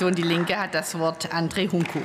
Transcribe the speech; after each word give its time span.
Fraktion 0.00 0.14
Die 0.14 0.22
Linke 0.22 0.58
hat 0.58 0.74
das 0.74 0.98
Wort 0.98 1.30
André 1.30 1.70
Hunko. 1.70 2.00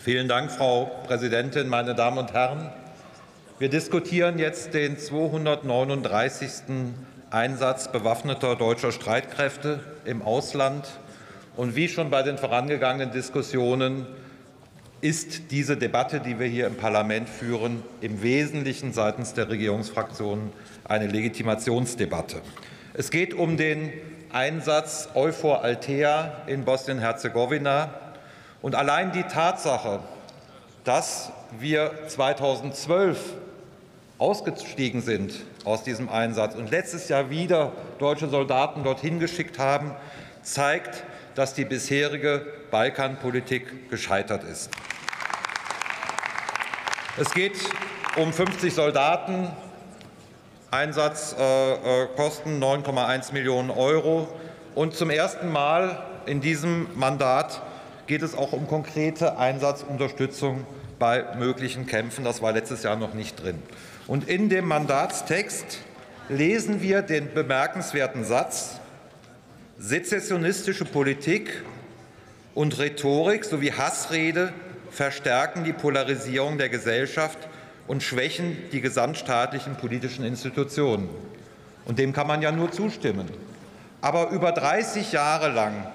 Vielen 0.00 0.26
Dank, 0.26 0.50
Frau 0.50 0.86
Präsidentin, 1.06 1.68
meine 1.68 1.94
Damen 1.94 2.18
und 2.18 2.32
Herren! 2.32 2.72
Wir 3.60 3.68
diskutieren 3.68 4.40
jetzt 4.40 4.74
den 4.74 4.98
239. 4.98 6.50
Einsatz 7.30 7.92
bewaffneter 7.92 8.56
deutscher 8.56 8.90
Streitkräfte 8.90 9.78
im 10.04 10.22
Ausland. 10.22 10.88
Und 11.56 11.76
wie 11.76 11.88
schon 11.88 12.10
bei 12.10 12.24
den 12.24 12.38
vorangegangenen 12.38 13.12
Diskussionen 13.12 14.08
ist 15.00 15.50
diese 15.50 15.76
Debatte, 15.76 16.20
die 16.20 16.38
wir 16.38 16.46
hier 16.46 16.66
im 16.66 16.76
Parlament 16.76 17.28
führen, 17.28 17.82
im 18.00 18.22
Wesentlichen 18.22 18.92
seitens 18.92 19.32
der 19.32 19.48
Regierungsfraktionen 19.48 20.52
eine 20.84 21.06
Legitimationsdebatte. 21.06 22.42
Es 22.92 23.10
geht 23.10 23.32
um 23.32 23.56
den 23.56 23.92
Einsatz 24.32 25.08
Euphor 25.14 25.62
Altea 25.62 26.42
in 26.46 26.64
Bosnien-Herzegowina. 26.64 27.94
Und 28.62 28.74
allein 28.74 29.12
die 29.12 29.22
Tatsache, 29.22 30.00
dass 30.84 31.32
wir 31.58 31.92
2012 32.08 33.18
ausgestiegen 34.18 35.00
sind 35.00 35.34
aus 35.64 35.82
diesem 35.82 36.10
Einsatz 36.10 36.54
und 36.54 36.70
letztes 36.70 37.08
Jahr 37.08 37.30
wieder 37.30 37.72
deutsche 37.98 38.28
Soldaten 38.28 38.84
dorthin 38.84 39.18
geschickt 39.18 39.58
haben, 39.58 39.92
zeigt, 40.52 41.04
dass 41.34 41.54
die 41.54 41.64
bisherige 41.64 42.46
Balkanpolitik 42.70 43.90
gescheitert 43.90 44.44
ist. 44.44 44.70
Es 47.16 47.32
geht 47.34 47.58
um 48.16 48.32
50 48.32 48.72
Soldaten, 48.72 49.50
Einsatzkosten 50.70 52.62
äh, 52.62 52.64
9,1 52.64 53.32
Millionen 53.32 53.70
Euro. 53.70 54.28
Und 54.74 54.94
zum 54.94 55.10
ersten 55.10 55.50
Mal 55.50 56.04
in 56.26 56.40
diesem 56.40 56.86
Mandat 56.94 57.62
geht 58.06 58.22
es 58.22 58.36
auch 58.36 58.52
um 58.52 58.66
konkrete 58.66 59.38
Einsatzunterstützung 59.38 60.66
bei 60.98 61.24
möglichen 61.36 61.86
Kämpfen. 61.86 62.24
Das 62.24 62.42
war 62.42 62.52
letztes 62.52 62.82
Jahr 62.82 62.96
noch 62.96 63.14
nicht 63.14 63.42
drin. 63.42 63.62
Und 64.06 64.28
in 64.28 64.48
dem 64.48 64.66
Mandatstext 64.66 65.78
lesen 66.28 66.82
wir 66.82 67.02
den 67.02 67.32
bemerkenswerten 67.34 68.24
Satz, 68.24 68.79
sezessionistische 69.80 70.84
Politik 70.84 71.64
und 72.54 72.78
Rhetorik 72.78 73.46
sowie 73.46 73.72
Hassrede 73.72 74.52
verstärken 74.90 75.64
die 75.64 75.72
Polarisierung 75.72 76.58
der 76.58 76.68
Gesellschaft 76.68 77.38
und 77.86 78.02
schwächen 78.02 78.58
die 78.72 78.82
gesamtstaatlichen 78.82 79.76
politischen 79.76 80.24
Institutionen. 80.24 81.08
Und 81.86 81.98
dem 81.98 82.12
kann 82.12 82.26
man 82.26 82.42
ja 82.42 82.52
nur 82.52 82.70
zustimmen. 82.70 83.26
Aber 84.02 84.30
über 84.30 84.52
30 84.52 85.12
Jahre 85.12 85.48
lang 85.48 85.86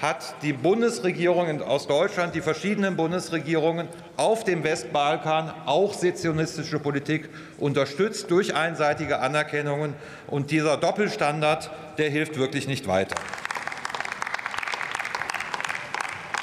hat 0.00 0.34
die 0.42 0.52
Bundesregierung 0.52 1.60
aus 1.62 1.88
Deutschland, 1.88 2.34
die 2.34 2.40
verschiedenen 2.40 2.96
Bundesregierungen 2.96 3.88
auf 4.16 4.44
dem 4.44 4.62
Westbalkan 4.62 5.52
auch 5.66 5.92
sezessionistische 5.92 6.78
Politik 6.78 7.28
unterstützt 7.58 8.30
durch 8.30 8.54
einseitige 8.54 9.18
Anerkennungen. 9.18 9.94
Und 10.28 10.52
dieser 10.52 10.76
Doppelstandard, 10.76 11.70
der 11.98 12.10
hilft 12.10 12.38
wirklich 12.38 12.68
nicht 12.68 12.86
weiter. 12.86 13.16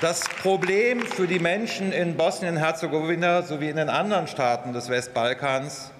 Das 0.00 0.20
Problem 0.20 1.02
für 1.02 1.26
die 1.26 1.40
Menschen 1.40 1.92
in 1.92 2.16
Bosnien-Herzegowina 2.16 3.42
sowie 3.42 3.68
in 3.68 3.76
den 3.76 3.90
anderen 3.90 4.28
Staaten 4.28 4.72
des 4.72 4.88
Westbalkans 4.88 5.90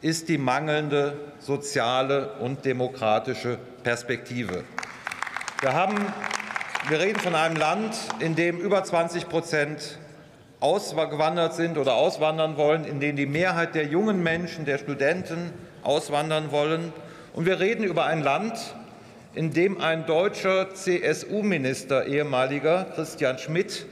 ist 0.00 0.28
die 0.28 0.38
mangelnde 0.38 1.18
soziale 1.40 2.34
und 2.34 2.64
demokratische 2.64 3.58
Perspektive. 3.82 4.62
Wir 5.60 5.72
haben 5.72 5.96
wir 6.86 7.00
reden 7.00 7.18
von 7.20 7.34
einem 7.34 7.56
Land, 7.56 7.96
in 8.20 8.34
dem 8.34 8.58
über 8.58 8.82
20 8.82 9.28
Prozent 9.28 9.98
ausgewandert 10.60 11.54
sind 11.54 11.76
oder 11.76 11.94
auswandern 11.94 12.56
wollen, 12.56 12.84
in 12.84 13.00
dem 13.00 13.16
die 13.16 13.26
Mehrheit 13.26 13.74
der 13.74 13.86
jungen 13.86 14.22
Menschen, 14.22 14.64
der 14.64 14.78
Studenten 14.78 15.52
auswandern 15.82 16.50
wollen. 16.50 16.92
Und 17.34 17.46
wir 17.46 17.60
reden 17.60 17.84
über 17.84 18.06
ein 18.06 18.22
Land, 18.22 18.74
in 19.34 19.52
dem 19.52 19.80
ein 19.80 20.06
deutscher 20.06 20.74
CSU-Minister, 20.74 22.06
ehemaliger 22.06 22.86
Christian 22.94 23.38
Schmidt, 23.38 23.86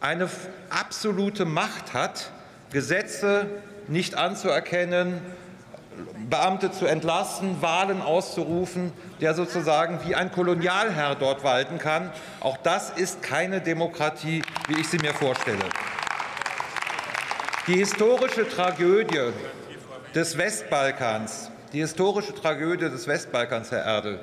eine 0.00 0.28
absolute 0.70 1.44
Macht 1.44 1.92
hat, 1.92 2.30
Gesetze 2.72 3.46
nicht 3.86 4.14
anzuerkennen, 4.14 5.20
Beamte 6.28 6.70
zu 6.70 6.86
entlassen, 6.86 7.60
Wahlen 7.60 8.00
auszurufen, 8.00 8.92
der 9.20 9.34
sozusagen 9.34 10.00
wie 10.06 10.14
ein 10.14 10.30
Kolonialherr 10.30 11.16
dort 11.16 11.42
walten 11.42 11.78
kann. 11.78 12.12
Auch 12.40 12.56
das 12.56 12.90
ist 12.90 13.22
keine 13.22 13.60
Demokratie, 13.60 14.42
wie 14.68 14.80
ich 14.80 14.88
sie 14.88 14.98
mir 14.98 15.12
vorstelle. 15.12 15.64
Die 17.66 17.74
historische 17.74 18.48
Tragödie 18.48 19.32
des 20.14 20.38
Westbalkans, 20.38 21.50
die 21.72 21.80
historische 21.80 22.34
Tragödie 22.34 22.88
des 22.88 23.06
Westbalkans, 23.06 23.70
Herr 23.70 23.84
Erdel, 23.84 24.20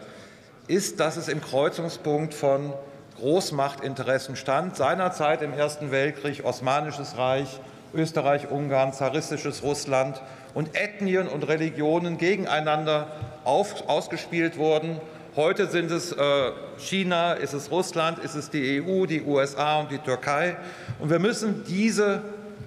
ist, 0.68 1.00
dass 1.00 1.18
es 1.18 1.28
im 1.28 1.42
Kreuzungspunkt 1.42 2.34
von 2.34 2.74
Großmachtinteressen 3.18 4.36
stand, 4.36 4.76
seinerzeit 4.76 5.42
im 5.42 5.54
Ersten 5.54 5.92
Weltkrieg 5.92 6.44
Osmanisches 6.44 7.18
Reich, 7.18 7.60
Österreich, 7.94 8.50
Ungarn, 8.50 8.94
zaristisches 8.94 9.64
Russland 9.64 10.22
und 10.54 10.76
Ethnien 10.76 11.28
und 11.28 11.48
Religionen 11.48 12.18
gegeneinander 12.18 13.08
auf, 13.44 13.88
ausgespielt 13.88 14.58
wurden. 14.58 15.00
Heute 15.36 15.68
sind 15.68 15.92
es 15.92 16.12
äh, 16.12 16.52
China, 16.80 17.34
ist 17.34 17.54
es 17.54 17.70
Russland, 17.70 18.20
ist 18.20 18.36
es 18.36 18.50
die 18.50 18.82
EU, 18.82 19.06
die 19.06 19.22
USA 19.22 19.80
und 19.80 19.92
die 19.92 20.00
Türkei. 20.00 20.56
Und 21.00 21.12
wir 21.12 21.20
müssen 21.20 21.64
diese, 21.68 22.24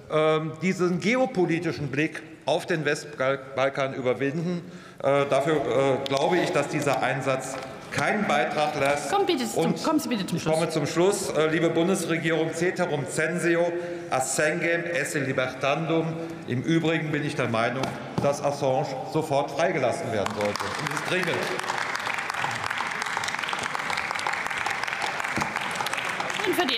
äh, 0.09 0.39
diesen 0.61 0.99
geopolitischen 1.01 1.89
Blick 1.89 2.23
auf 2.45 2.65
den 2.65 2.85
Westbalkan 2.85 3.93
überwinden. 3.93 4.61
Äh, 5.03 5.25
dafür 5.29 5.55
äh, 5.55 6.07
glaube 6.07 6.37
ich, 6.37 6.51
dass 6.51 6.69
dieser 6.69 7.03
Einsatz 7.03 7.55
keinen 7.91 8.27
Beitrag 8.27 8.79
lässt. 8.79 9.11
Komm 9.11 9.25
bitte 9.25 9.47
zum, 9.47 9.75
kommen 9.83 9.99
Sie 9.99 10.09
bitte 10.09 10.25
zum 10.25 10.39
Schluss. 10.39 10.53
Ich 10.53 10.59
komme 10.59 10.69
zum 10.69 10.87
Schluss. 10.87 11.29
Äh, 11.29 11.47
liebe 11.47 11.69
Bundesregierung, 11.69 12.53
ceterum 12.53 13.05
censeo, 13.07 13.71
assengem 14.09 14.85
esse 14.85 15.19
libertandum. 15.19 16.07
Im 16.47 16.63
Übrigen 16.63 17.11
bin 17.11 17.25
ich 17.25 17.35
der 17.35 17.49
Meinung, 17.49 17.83
dass 18.23 18.43
Assange 18.43 18.87
sofort 19.13 19.51
freigelassen 19.51 20.11
werden 20.11 20.33
sollte. 20.33 20.49
Und 20.49 20.89
das 20.89 20.99
ist 20.99 21.09
dringend. 21.09 21.29
Und 26.47 26.55
für 26.55 26.65
die 26.65 26.69